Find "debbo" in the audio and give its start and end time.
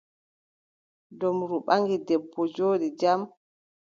2.07-2.41